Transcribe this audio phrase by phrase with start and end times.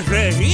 [0.00, 0.53] de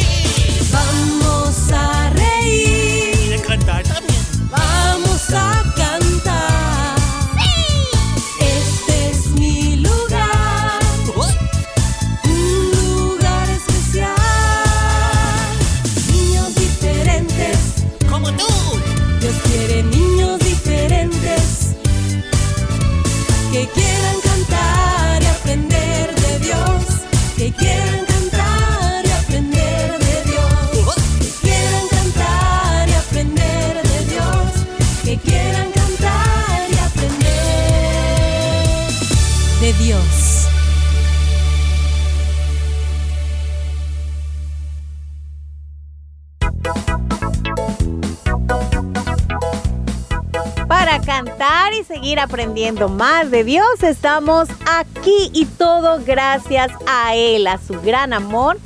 [52.31, 58.57] aprendiendo más de Dios, estamos aquí y todo gracias a Él, a su gran amor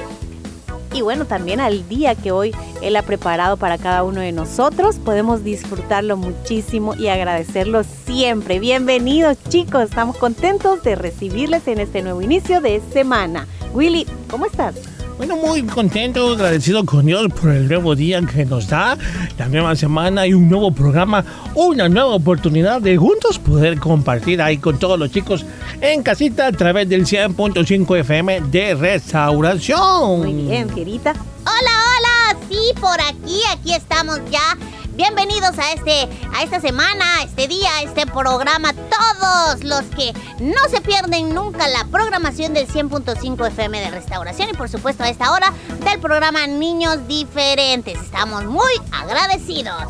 [0.92, 4.96] y bueno, también al día que hoy Él ha preparado para cada uno de nosotros.
[4.98, 8.60] Podemos disfrutarlo muchísimo y agradecerlo siempre.
[8.60, 13.48] Bienvenidos chicos, estamos contentos de recibirles en este nuevo inicio de semana.
[13.72, 14.74] Willy, ¿cómo estás?
[15.16, 18.98] Bueno, muy contento, agradecido con Dios por el nuevo día que nos da,
[19.38, 21.24] la nueva semana y un nuevo programa,
[21.54, 25.46] una nueva oportunidad de juntos poder compartir ahí con todos los chicos
[25.80, 30.18] en casita a través del 100.5 FM de Restauración.
[30.18, 31.12] Muy bien, Fierita.
[31.12, 32.38] Hola, hola.
[32.50, 34.58] Sí, por aquí, aquí estamos ya.
[34.96, 38.72] Bienvenidos a este, a esta semana, este día, a este programa.
[38.72, 44.52] Todos los que no se pierden nunca la programación del 100.5 FM de Restauración y
[44.52, 45.52] por supuesto a esta hora
[45.84, 48.00] del programa Niños Diferentes.
[48.00, 49.82] Estamos muy agradecidos.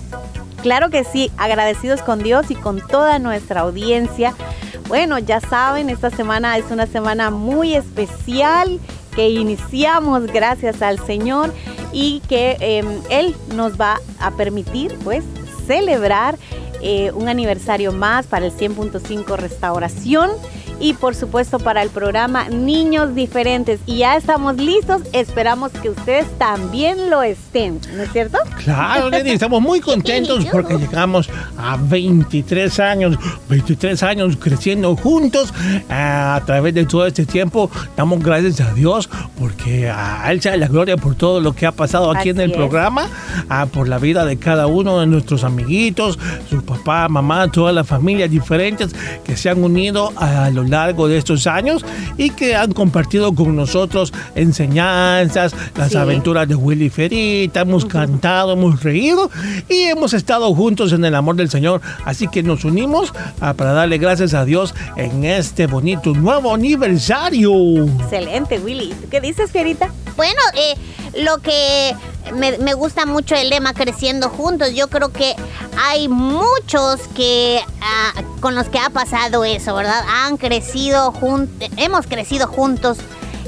[0.62, 4.34] Claro que sí, agradecidos con Dios y con toda nuestra audiencia.
[4.88, 8.80] Bueno, ya saben, esta semana es una semana muy especial
[9.14, 11.52] que iniciamos gracias al Señor
[11.94, 15.24] y que eh, Él nos va a permitir pues
[15.66, 16.36] celebrar
[16.82, 20.30] eh, un aniversario más para el 100.5 Restauración
[20.80, 23.80] y por supuesto para el programa Niños Diferentes.
[23.86, 28.38] Y ya estamos listos, esperamos que ustedes también lo estén, ¿no es cierto?
[28.62, 33.16] Claro, Lady, estamos muy contentos porque llegamos a 23 años,
[33.48, 35.52] 23 años creciendo juntos
[35.88, 37.70] ah, a través de todo este tiempo.
[37.96, 39.08] Damos gracias a Dios
[39.38, 42.50] porque a Él sea la gloria por todo lo que ha pasado aquí en el
[42.50, 42.56] es.
[42.56, 43.08] programa,
[43.48, 46.18] ah, por la vida de cada uno de nuestros amiguitos,
[46.48, 51.18] su papá, mamá, todas las familias diferentes que se han unido a lo largo de
[51.18, 51.84] estos años
[52.16, 55.96] y que han compartido con nosotros enseñanzas, las Sí.
[55.96, 59.30] aventuras de Willy Ferita, hemos cantado, hemos reído
[59.68, 61.80] y hemos estado juntos en el amor del Señor.
[62.04, 67.52] Así que nos unimos ah, para darle gracias a Dios en este bonito nuevo aniversario.
[68.00, 68.84] Excelente, Willy.
[68.90, 69.90] ¿Y tú qué dices, Fierita?
[70.16, 71.94] Bueno, eh, lo que
[72.32, 75.34] me, me gusta mucho el lema creciendo juntos, yo creo que
[75.76, 80.04] hay muchos que ah, con los que ha pasado eso, ¿verdad?
[80.08, 82.98] Han crecido juntos, hemos crecido juntos.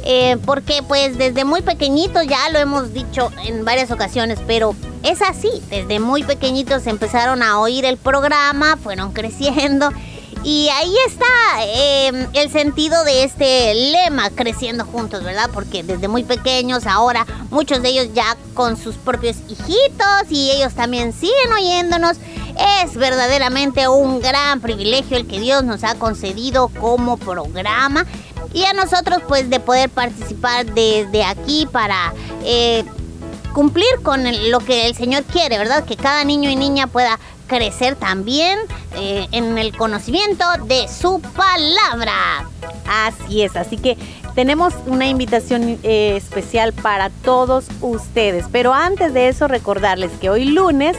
[0.08, 5.20] eh, porque pues desde muy pequeñitos ya lo hemos dicho en varias ocasiones, pero es
[5.20, 9.90] así, desde muy pequeñitos empezaron a oír el programa, fueron creciendo
[10.46, 11.26] y ahí está
[11.64, 15.50] eh, el sentido de este lema, creciendo juntos, ¿verdad?
[15.52, 20.72] Porque desde muy pequeños, ahora muchos de ellos ya con sus propios hijitos y ellos
[20.74, 22.18] también siguen oyéndonos.
[22.84, 28.06] Es verdaderamente un gran privilegio el que Dios nos ha concedido como programa.
[28.52, 32.14] Y a nosotros pues de poder participar desde aquí para...
[32.44, 32.84] eh,
[33.56, 35.86] cumplir con lo que el Señor quiere, ¿verdad?
[35.86, 38.58] Que cada niño y niña pueda crecer también
[38.96, 42.48] eh, en el conocimiento de su palabra.
[42.88, 43.96] Así es, así que
[44.34, 48.46] tenemos una invitación eh, especial para todos ustedes.
[48.52, 50.96] Pero antes de eso, recordarles que hoy lunes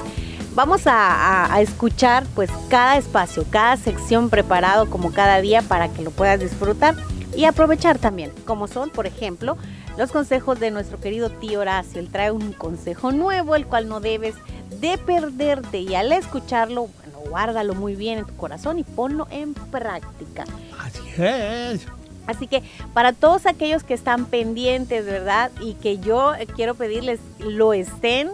[0.57, 6.09] vamos a, escuchar pues cada espacio, cada sección preparado como cada día para que lo
[6.09, 6.95] puedas disfrutar
[7.35, 9.55] y aprovechar también, como son, por ejemplo,
[9.99, 11.99] los consejos de nuestro querido tío Horacio.
[11.99, 14.33] Él trae un consejo nuevo, el cual no debes
[14.79, 19.53] de perderte y al escucharlo, bueno, guárdalo muy bien en tu corazón y ponlo en
[19.53, 20.45] práctica.
[20.79, 21.88] Así es.
[22.27, 22.62] Así que
[22.94, 25.51] para todos aquellos que están pendientes, ¿verdad?
[25.62, 28.29] Y que yo quiero pedirles lo estén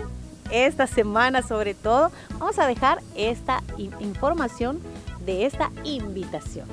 [0.52, 3.62] esta semana sobre todo, vamos a dejar esta
[4.00, 4.80] información
[5.26, 6.68] de esta invitación.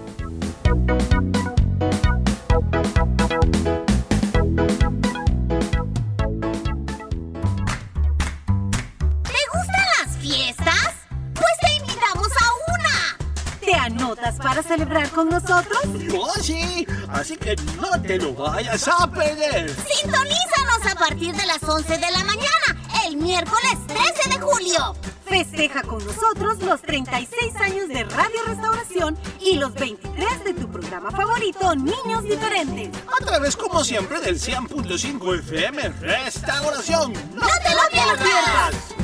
[13.91, 13.99] Una.
[13.99, 15.81] ¿Te anotas para celebrar con nosotros?
[15.99, 19.71] Yo sí, así que no te lo vayas a perder.
[19.71, 22.77] Sintonízanos a partir de las 11 de la mañana,
[23.07, 24.95] el miércoles 13 de julio.
[25.25, 31.13] Festeja con nosotros los 36 años de Radio Restauración y los 23 de tu programa
[31.13, 32.91] favorito, Niños Diferentes.
[33.21, 37.13] A través, como siempre, del 100.5 FM Restauración.
[37.35, 39.00] ¡No, te lo pierdas!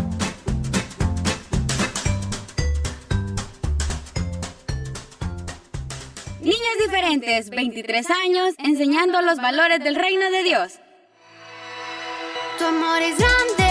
[6.87, 10.75] Diferentes, 23 años, enseñando los valores del reino de Dios.
[12.59, 13.66] Tu amor es grande,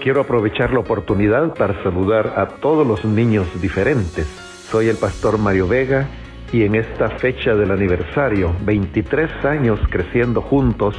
[0.00, 4.26] Quiero aprovechar la oportunidad para saludar a todos los niños diferentes.
[4.70, 6.08] Soy el pastor Mario Vega
[6.54, 10.96] y en esta fecha del aniversario, 23 años creciendo juntos,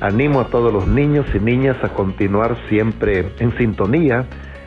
[0.00, 4.26] animo a todos los niños y niñas a continuar siempre en sintonía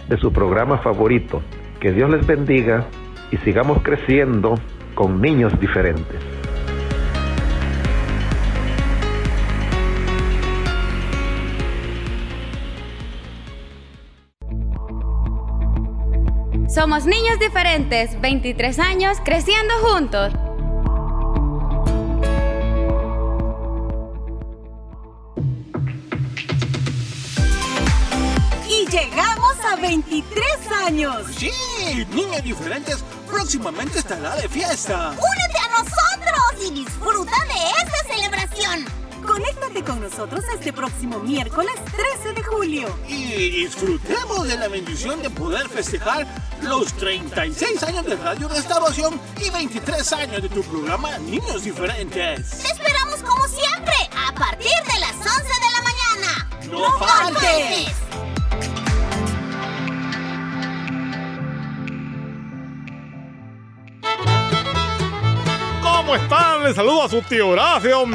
[0.10, 1.42] de su programa favorito.
[1.80, 2.86] Que Dios les bendiga
[3.32, 4.56] y sigamos creciendo
[4.94, 6.20] con niños diferentes.
[16.80, 20.32] Somos niños diferentes, 23 años creciendo juntos.
[28.70, 30.46] Y llegamos a 23
[30.88, 31.18] años.
[31.36, 31.52] Sí,
[32.14, 35.10] niños diferentes próximamente estará de fiesta.
[35.10, 38.86] ¡Únete a nosotros y disfruta de esta celebración!
[39.28, 41.76] Conéctate con nosotros este próximo miércoles
[42.22, 42.88] 13 de julio.
[43.06, 46.26] Y disfrutemos de la bendición de poder festejar
[46.64, 52.50] los 36 años de Radio Restauración y 23 años de tu programa Niños Diferentes.
[52.50, 53.94] ¡Te esperamos como siempre
[54.28, 56.50] a partir de las 11 de la mañana!
[56.72, 57.94] ¡No faltes!
[65.82, 66.64] ¿Cómo están?
[66.64, 68.06] Les saludo a su tío Horacio.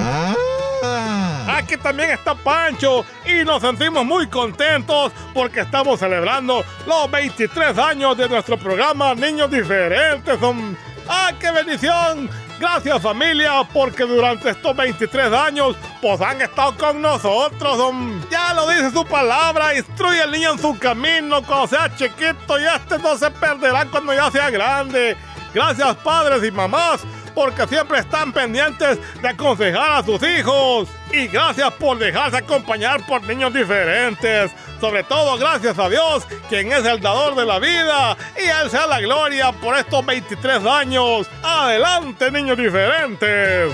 [1.55, 8.17] Aquí también está Pancho y nos sentimos muy contentos porque estamos celebrando los 23 años
[8.17, 10.39] de nuestro programa Niños Diferentes.
[10.41, 10.77] Son-
[11.09, 12.29] ¡Ah, qué bendición!
[12.59, 17.77] Gracias familia porque durante estos 23 años pues han estado con nosotros.
[17.77, 22.59] son- Ya lo dice su palabra, instruye al niño en su camino cuando sea chiquito
[22.59, 25.17] y este no se perderá cuando ya sea grande.
[25.53, 27.03] Gracias padres y mamás
[27.35, 30.89] porque siempre están pendientes de aconsejar a sus hijos.
[31.13, 34.53] Y gracias por dejarse acompañar por niños diferentes.
[34.81, 38.17] Sobre todo gracias a Dios, quien es el dador de la vida.
[38.37, 41.29] Y Él sea la gloria por estos 23 años.
[41.43, 43.73] Adelante, niños diferentes.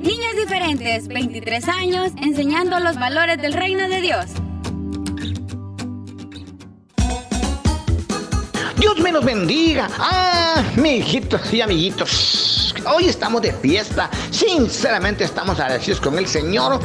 [0.00, 4.45] Niños diferentes, 23 años enseñando los valores del reino de Dios.
[8.86, 9.88] Dios me los bendiga.
[9.98, 12.72] Ah, hijitos y amiguitos.
[12.86, 14.08] Hoy estamos de fiesta.
[14.30, 16.78] Sinceramente estamos agradecidos con el Señor.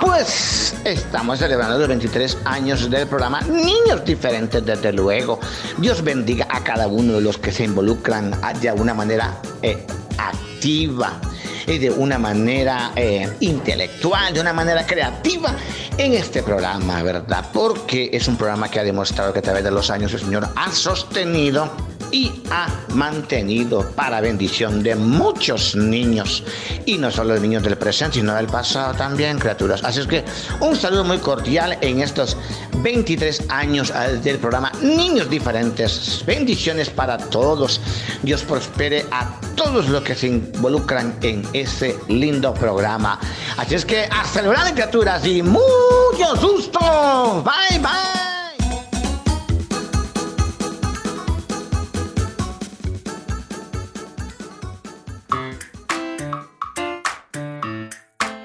[0.00, 5.38] Pues estamos celebrando los 23 años del programa Niños Diferentes, desde luego.
[5.76, 9.84] Dios bendiga a cada uno de los que se involucran de una manera eh,
[10.16, 11.20] activa
[11.66, 15.54] y de una manera eh, intelectual, de una manera creativa
[15.98, 17.44] en este programa, ¿verdad?
[17.52, 20.48] Porque es un programa que ha demostrado que a través de los años el Señor
[20.56, 21.70] ha sostenido
[22.14, 26.44] y ha mantenido para bendición de muchos niños.
[26.86, 29.82] Y no solo de niños del presente sino del pasado también criaturas.
[29.82, 30.24] Así es que
[30.60, 32.36] un saludo muy cordial en estos
[32.82, 36.22] 23 años eh, del programa Niños Diferentes.
[36.24, 37.80] Bendiciones para todos.
[38.22, 43.18] Dios prospere a todos los que se involucran en ese lindo programa.
[43.56, 48.23] Así es que a celebrar criaturas y mucho susto bye bye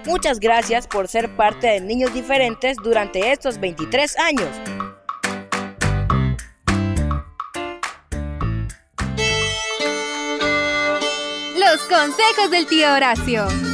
[0.10, 4.50] Muchas gracias por ser parte de Niños Diferentes durante estos 23 años.
[11.56, 13.69] Los consejos del tío Horacio.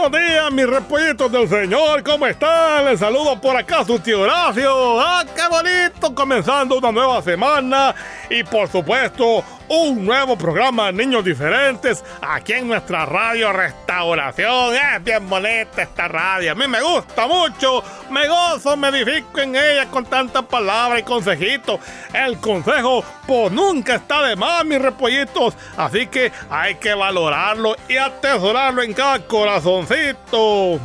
[0.00, 2.86] Buenos días, mis repollitos del Señor, ¿cómo están?
[2.86, 4.98] Les saludo por acá su tío Horacio.
[4.98, 6.14] ¡Ah, qué bonito!
[6.14, 7.94] Comenzando una nueva semana
[8.30, 14.74] y por supuesto un nuevo programa Niños Diferentes aquí en nuestra radio Restauración.
[14.74, 19.54] Es bien bonita esta radio, a mí me gusta mucho, me gozo, me edifico en
[19.54, 21.78] ella con tantas palabras y consejitos.
[22.12, 27.96] El consejo pues nunca está de más, mis repollitos, así que hay que valorarlo y
[27.96, 30.80] atesorarlo en cada corazoncito.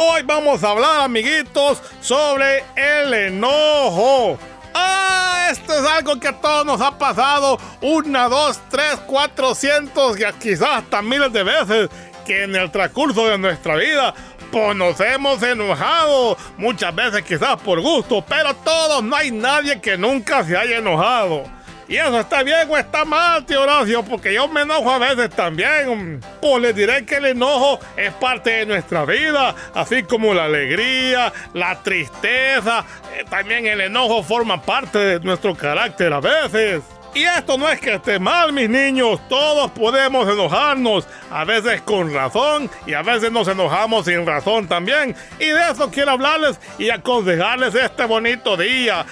[0.00, 4.38] Hoy vamos a hablar, amiguitos, sobre el enojo.
[4.74, 10.18] Ah, esto es algo que a todos nos ha pasado una, dos, tres, cuatro, cientos
[10.18, 11.90] y quizás hasta miles de veces
[12.26, 14.14] que en el transcurso de nuestra vida
[14.50, 19.98] pues nos hemos enojado, muchas veces quizás por gusto, pero todos, no hay nadie que
[19.98, 21.44] nunca se haya enojado.
[21.88, 24.02] ¿Y eso está bien o está mal, tío Horacio?
[24.02, 26.20] Porque yo me enojo a veces también.
[26.40, 31.32] Pues les diré que el enojo es parte de nuestra vida, así como la alegría,
[31.54, 32.84] la tristeza.
[33.16, 36.82] eh, también el enojo forma parte de nuestro carácter a veces.
[37.14, 39.18] Y esto no es que esté mal, mis niños.
[39.28, 45.16] Todos podemos enojarnos, a veces con razón y a veces nos enojamos sin razón también.
[45.38, 49.06] Y de eso quiero hablarles y aconsejarles este bonito día.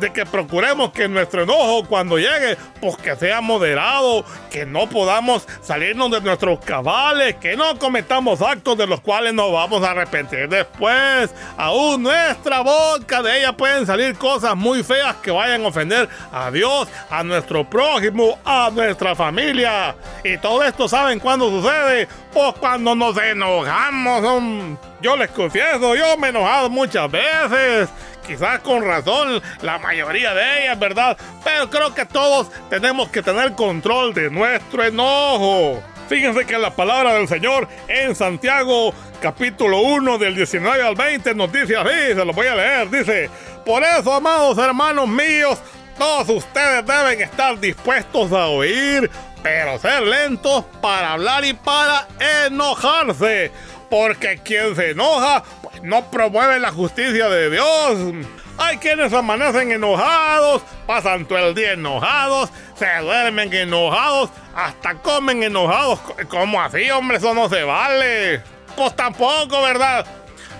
[0.00, 5.46] De que procuremos que nuestro enojo cuando llegue, pues que sea moderado, que no podamos
[5.60, 10.48] salirnos de nuestros cabales, que no cometamos actos de los cuales nos vamos a arrepentir
[10.48, 11.30] después.
[11.56, 16.50] Aún nuestra boca de ella pueden salir cosas muy feas que vayan a ofender a
[16.50, 19.94] Dios, a nuestro prójimo, a nuestra familia.
[20.24, 22.08] Y todo esto, ¿saben cuándo sucede?
[22.32, 24.78] Pues cuando nos enojamos.
[25.00, 27.88] Yo les confieso, yo me he enojado muchas veces.
[28.28, 31.16] Quizás con razón, la mayoría de ellas, ¿verdad?
[31.42, 35.82] Pero creo que todos tenemos que tener control de nuestro enojo.
[36.10, 38.92] Fíjense que la palabra del Señor en Santiago
[39.22, 43.30] capítulo 1 del 19 al 20 nos dice así, se lo voy a leer, dice,
[43.64, 45.58] por eso, amados hermanos míos,
[45.98, 49.10] todos ustedes deben estar dispuestos a oír,
[49.42, 52.06] pero ser lentos para hablar y para
[52.46, 53.50] enojarse,
[53.88, 58.26] porque quien se enoja, pues no promueve la justicia de Dios.
[58.58, 66.00] Hay quienes amanecen enojados, pasan todo el día enojados, se duermen enojados, hasta comen enojados.
[66.28, 67.18] ¿Cómo así, hombre?
[67.18, 68.42] Eso no se vale.
[68.76, 70.04] Pues tampoco, ¿verdad?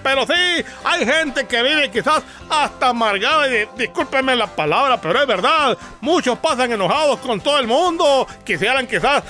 [0.03, 5.27] Pero sí, hay gente que vive quizás hasta amargada y discúlpenme la palabra, pero es
[5.27, 5.77] verdad.
[6.01, 8.27] Muchos pasan enojados con todo el mundo.
[8.45, 9.25] Quisieran quizás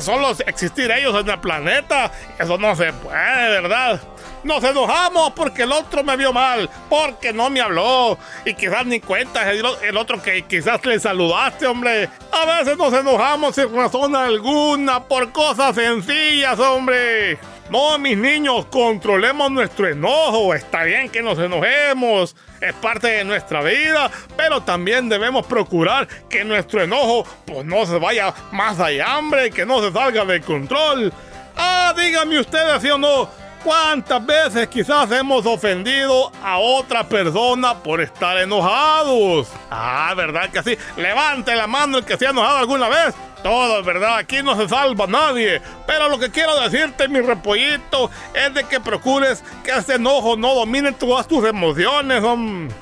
[0.00, 2.10] solo existir ellos en el planeta.
[2.38, 4.00] Eso no se puede, ¿verdad?
[4.44, 8.18] Nos enojamos porque el otro me vio mal, porque no me habló.
[8.44, 12.10] Y quizás ni cuenta el, otro que quizás le saludaste, hombre.
[12.30, 17.38] A veces nos enojamos sin razón alguna, por cosas sencillas, hombre.
[17.70, 20.52] No, mis niños, controlemos nuestro enojo.
[20.52, 26.44] Está bien que nos enojemos, es parte de nuestra vida, pero también debemos procurar que
[26.44, 31.10] nuestro enojo pues no se vaya más allá, hombre, que no se salga de control.
[31.56, 33.43] Ah, díganme ustedes, ¿sí o no?
[33.64, 39.48] ¿Cuántas veces quizás hemos ofendido a otra persona por estar enojados?
[39.70, 40.76] Ah, ¿verdad que sí?
[40.98, 43.14] Levante la mano el que se ha enojado alguna vez.
[43.42, 44.16] Todo, ¿verdad?
[44.18, 45.60] Aquí no se salva nadie.
[45.86, 50.54] Pero lo que quiero decirte, mi repollito, es de que procures que ese enojo no
[50.54, 52.22] domine todas tus emociones.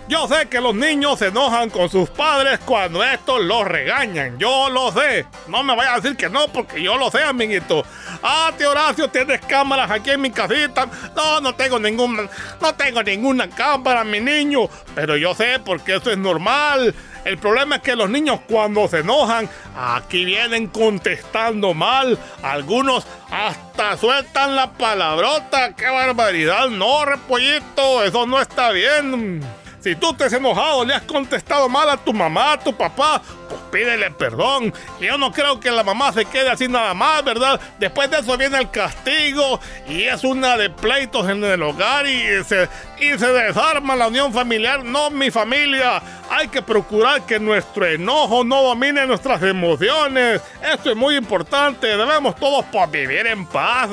[0.08, 4.38] Yo sé que los niños se enojan con sus padres cuando estos los regañan.
[4.38, 5.26] Yo lo sé.
[5.48, 7.84] No me vaya a decir que no, porque yo lo sé, amiguito.
[8.22, 10.88] Ah, tío Horacio, tienes cámaras aquí en mi casita.
[11.16, 12.28] No, no tengo ninguna,
[12.60, 14.68] no tengo ninguna cámara, mi niño.
[14.94, 16.94] Pero yo sé porque eso es normal.
[17.24, 22.18] El problema es que los niños cuando se enojan, aquí vienen contestando mal.
[22.42, 25.74] Algunos hasta sueltan la palabrota.
[25.74, 26.68] ¡Qué barbaridad!
[26.68, 29.40] No, repollito, eso no está bien.
[29.82, 33.20] Si tú te has enojado, le has contestado mal a tu mamá, a tu papá,
[33.48, 34.72] pues pídele perdón.
[35.00, 37.60] Yo no creo que la mamá se quede así nada más, ¿verdad?
[37.80, 42.44] Después de eso viene el castigo y es una de pleitos en el hogar y
[42.44, 42.68] se,
[42.98, 44.84] desarma la unión familiar.
[44.84, 46.00] No, mi familia.
[46.30, 50.40] Hay que procurar que nuestro enojo no domine nuestras emociones.
[50.62, 51.88] Esto es muy importante.
[51.88, 53.90] Debemos todos vivir en paz.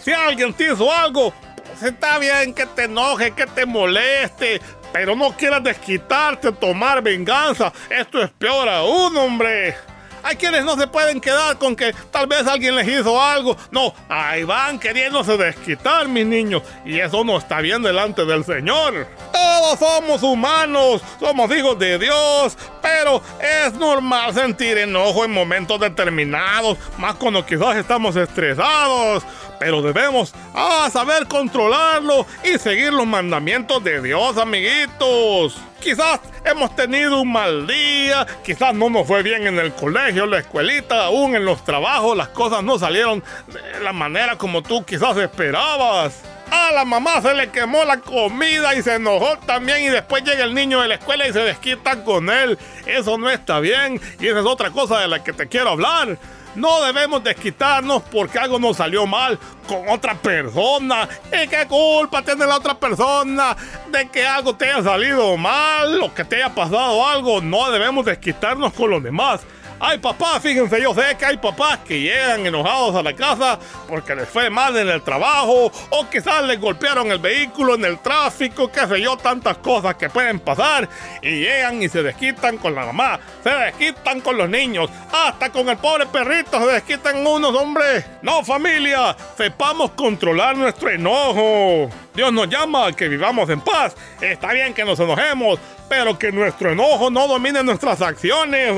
[0.00, 1.32] Si alguien te hizo algo,
[1.66, 4.60] pues está bien que te enoje, que te moleste,
[4.94, 7.72] pero no quieras desquitarte, tomar venganza.
[7.90, 9.74] Esto es peor aún, hombre.
[10.22, 13.56] Hay quienes no se pueden quedar con que tal vez alguien les hizo algo.
[13.72, 16.62] No, ahí van queriéndose desquitar, mis niños.
[16.84, 19.08] Y eso no está bien delante del Señor.
[19.32, 22.56] Todos somos humanos, somos hijos de Dios.
[22.84, 29.22] Pero es normal sentir enojo en momentos determinados, más cuando quizás estamos estresados.
[29.58, 35.56] Pero debemos ah, saber controlarlo y seguir los mandamientos de Dios, amiguitos.
[35.80, 40.40] Quizás hemos tenido un mal día, quizás no nos fue bien en el colegio, la
[40.40, 45.16] escuelita, aún en los trabajos las cosas no salieron de la manera como tú quizás
[45.16, 46.33] esperabas.
[46.50, 50.44] A la mamá se le quemó la comida y se enojó también y después llega
[50.44, 52.58] el niño de la escuela y se desquita con él.
[52.86, 56.18] Eso no está bien y esa es otra cosa de la que te quiero hablar.
[56.54, 61.08] No debemos desquitarnos porque algo nos salió mal con otra persona.
[61.26, 63.56] ¿Y qué culpa tiene la otra persona
[63.90, 67.40] de que algo te haya salido mal o que te haya pasado algo?
[67.40, 69.40] No debemos desquitarnos con los demás.
[69.80, 73.58] Hay papás, fíjense, yo sé que hay papás que llegan enojados a la casa
[73.88, 77.98] porque les fue mal en el trabajo o quizás les golpearon el vehículo en el
[77.98, 80.88] tráfico, qué sé yo, tantas cosas que pueden pasar
[81.22, 85.68] y llegan y se desquitan con la mamá, se desquitan con los niños, hasta con
[85.68, 88.04] el pobre perrito se desquitan unos hombres.
[88.22, 91.90] No, familia, sepamos controlar nuestro enojo.
[92.14, 93.96] Dios nos llama a que vivamos en paz.
[94.20, 95.58] Está bien que nos enojemos,
[95.96, 98.74] pero que nuestro enojo no domine nuestras acciones.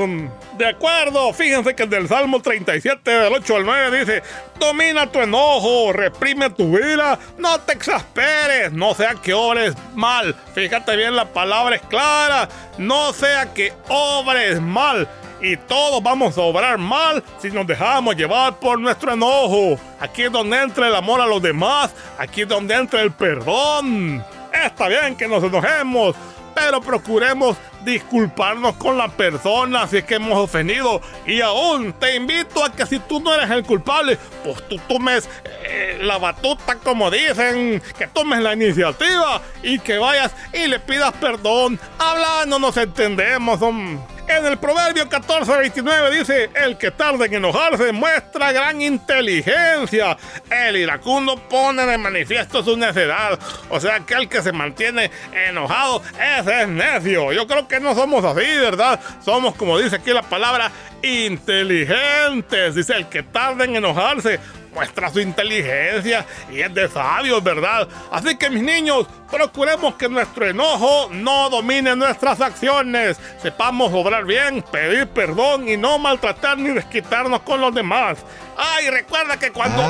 [0.55, 4.23] De acuerdo, fíjense que el del Salmo 37, del 8 al 9 dice,
[4.59, 10.35] domina tu enojo, reprime tu ira, no te exasperes, no sea que obres mal.
[10.53, 15.09] Fíjate bien, la palabra es clara, no sea que obres mal.
[15.41, 19.79] Y todos vamos a obrar mal si nos dejamos llevar por nuestro enojo.
[19.99, 24.23] Aquí es donde entra el amor a los demás, aquí es donde entra el perdón.
[24.65, 26.15] Está bien que nos enojemos,
[26.59, 31.01] pero procuremos disculparnos con la persona si es que hemos ofendido.
[31.27, 35.29] Y aún te invito a que si tú no eres el culpable, pues tú tomes
[35.45, 41.13] eh, la batuta, como dicen, que tomes la iniciativa y que vayas y le pidas
[41.13, 41.79] perdón.
[41.99, 43.59] Hablando nos entendemos.
[43.59, 50.17] hom- En el proverbio 14:29 dice, el que tarda en enojarse muestra gran inteligencia.
[50.51, 53.39] El iracundo pone de manifiesto su necedad.
[53.69, 55.09] O sea, que el que se mantiene
[55.47, 56.01] enojado,
[56.39, 57.31] ese es necio.
[57.31, 58.99] Yo creo que no somos así, ¿verdad?
[59.23, 62.75] Somos, como dice aquí la palabra, inteligentes.
[62.75, 64.41] Dice, el que tarda en enojarse
[64.77, 67.87] muestra su inteligencia y es de sabios, ¿verdad?
[68.11, 73.17] Así que mis niños, procuremos que nuestro enojo no domine nuestras acciones.
[73.41, 78.19] Sepamos obrar bien, pedir perdón y no maltratar ni desquitarnos con los demás.
[78.55, 79.81] Ay, recuerda que cuando...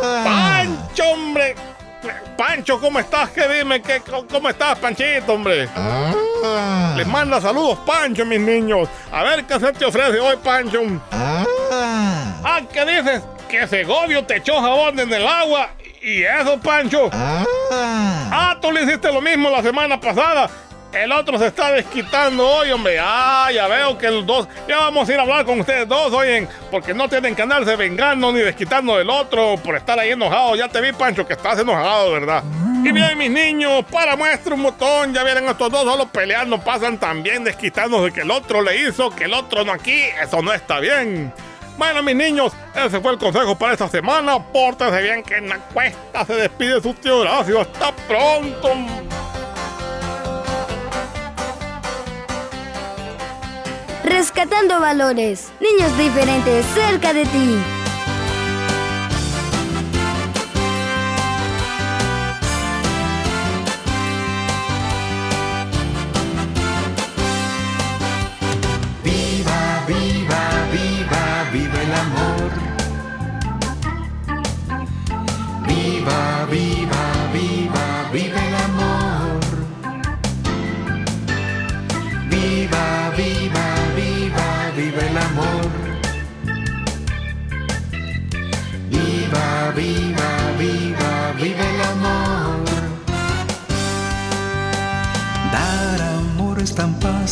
[0.00, 1.56] ¡Pancho, hombre!
[2.36, 3.30] Pancho, ¿cómo estás?
[3.30, 3.82] ¿Qué dime?
[3.82, 5.68] ¿Qué, ¿Cómo estás, Panchito, hombre?
[6.96, 8.88] Les manda saludos, Pancho, mis niños.
[9.10, 10.82] A ver qué se te ofrece hoy, Pancho.
[11.10, 13.22] Ah, ¿qué dices?
[13.50, 15.70] Que Segovio te echó jabón en el agua.
[16.00, 17.10] ¿Y eso, Pancho?
[17.12, 20.48] Ah, tú le hiciste lo mismo la semana pasada.
[20.92, 22.98] El otro se está desquitando hoy, hombre.
[23.00, 24.48] Ah, ya veo que los dos.
[24.68, 26.48] Ya vamos a ir a hablar con ustedes dos, oyen.
[26.70, 30.54] Porque no tienen que andarse vengando ni desquitando del otro por estar ahí enojado.
[30.54, 32.44] Ya te vi, Pancho, que estás enojado, ¿verdad?
[32.84, 35.12] Y bien, mis niños, para muestra un botón.
[35.12, 36.60] Ya vieron estos dos solo peleando.
[36.60, 40.04] Pasan también desquitándose que el otro le hizo, que el otro no aquí.
[40.22, 41.32] Eso no está bien.
[41.80, 44.38] Bueno, mis niños, ese fue el consejo para esta semana.
[44.38, 47.62] Pórtense bien que en la cuesta se despide su tío Horacio.
[47.62, 48.68] Hasta pronto.
[54.04, 55.50] Rescatando valores.
[55.58, 57.79] Niños diferentes cerca de ti.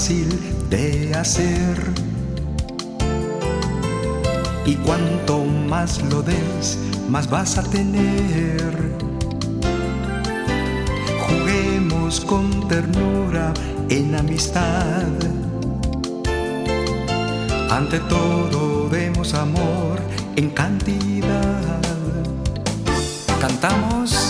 [0.09, 1.77] De hacer.
[4.65, 6.79] Y cuanto más lo des,
[7.11, 8.93] más vas a tener.
[11.27, 13.53] Juguemos con ternura
[13.91, 15.13] en amistad.
[17.71, 20.01] Ante todo demos amor
[20.37, 21.83] en cantidad.
[23.41, 24.28] Cantamos.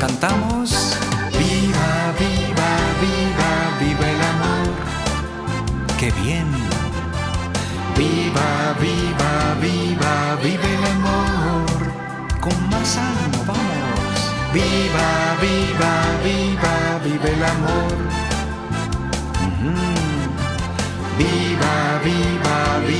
[0.00, 0.96] Cantamos.
[1.32, 2.70] Viva, viva,
[3.02, 4.68] viva, viva el amor.
[5.98, 6.46] Qué bien.
[7.96, 11.68] Viva, viva, viva, viva el amor.
[12.40, 14.16] Con más ánimo, vamos.
[14.52, 15.10] Viva,
[15.42, 17.96] viva, viva, viva el amor.
[21.18, 22.97] Viva, viva, viva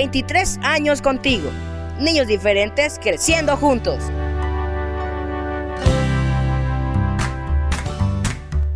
[0.00, 1.50] 23 años contigo.
[1.98, 3.98] Niños diferentes creciendo juntos.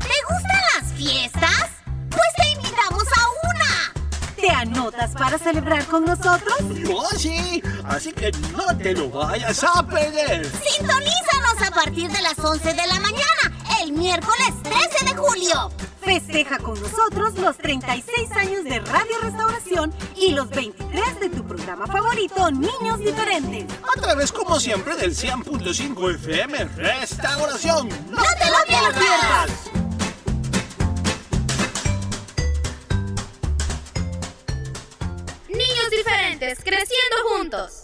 [0.00, 1.70] ¿Te gustan las fiestas?
[2.10, 3.94] Pues te invitamos a una.
[4.36, 6.58] ¿Te anotas para celebrar con nosotros?
[6.86, 10.44] Yo sí, así que no te lo vayas a perder.
[10.44, 15.70] Sintonízanos a partir de las 11 de la mañana, el miércoles 13 de julio.
[16.04, 21.86] Festeja con nosotros los 36 años de Radio Restauración y los 23 de tu programa
[21.86, 23.64] favorito, Niños Diferentes.
[23.96, 27.88] A través, como siempre, del 100.5 FM Restauración.
[28.10, 29.50] ¡No te lo pierdas!
[35.48, 37.83] Niños diferentes, creciendo juntos.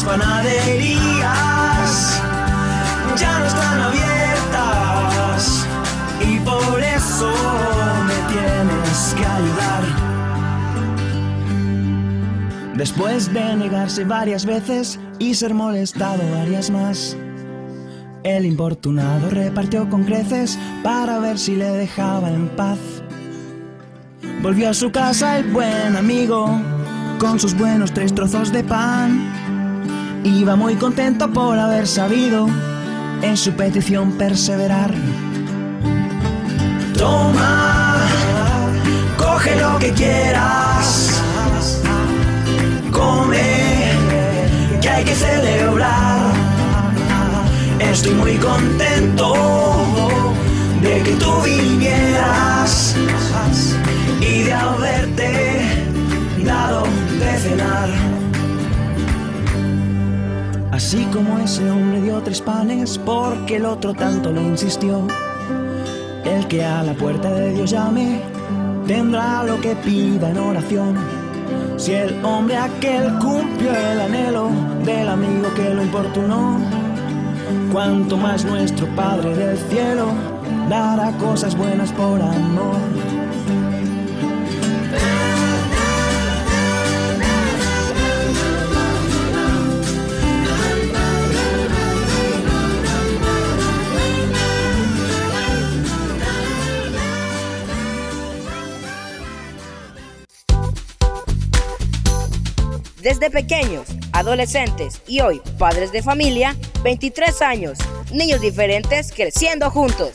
[0.00, 1.92] Las panaderías
[3.18, 4.08] ya no están abiertas.
[6.26, 7.30] Y por eso
[8.06, 9.82] me tienes que ayudar.
[12.76, 17.14] Después de negarse varias veces y ser molestado varias más.
[18.22, 22.78] El importunado repartió con creces para ver si le dejaba en paz.
[24.40, 26.58] Volvió a su casa el buen amigo
[27.18, 29.39] con sus buenos tres trozos de pan.
[30.24, 32.46] Iba muy contento por haber sabido
[33.22, 34.92] en su petición perseverar.
[36.96, 37.96] Toma,
[39.16, 41.22] coge lo que quieras,
[42.92, 43.92] come,
[44.82, 46.32] que hay que celebrar.
[47.78, 49.32] Estoy muy contento
[50.82, 52.94] de que tú vinieras
[54.20, 55.62] y de haberte
[56.44, 56.84] dado
[57.18, 58.29] de cenar.
[60.82, 65.06] Así como ese hombre dio tres panes porque el otro tanto le insistió.
[66.24, 68.22] El que a la puerta de Dios llame
[68.86, 70.96] tendrá lo que pida en oración.
[71.76, 74.48] Si el hombre aquel cumplió el anhelo
[74.82, 76.58] del amigo que lo importunó,
[77.70, 80.06] cuanto más nuestro Padre del cielo
[80.70, 83.09] dará cosas buenas por amor.
[103.10, 107.76] Desde pequeños, adolescentes y hoy padres de familia, 23 años,
[108.12, 110.12] niños diferentes creciendo juntos.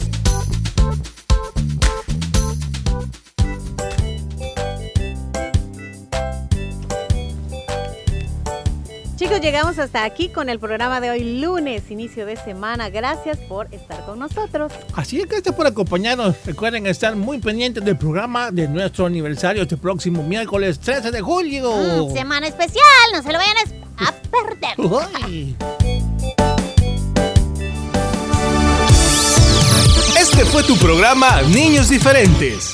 [9.26, 12.90] Chicos, llegamos hasta aquí con el programa de hoy, lunes, inicio de semana.
[12.92, 14.72] Gracias por estar con nosotros.
[14.94, 16.36] Así es, gracias por acompañarnos.
[16.46, 21.72] Recuerden estar muy pendientes del programa de nuestro aniversario este próximo miércoles 13 de julio.
[21.76, 22.84] Mm, semana especial,
[23.14, 23.56] no se lo vayan
[23.98, 24.76] a perder.
[24.78, 25.56] Uy.
[30.20, 32.74] Este fue tu programa Niños Diferentes.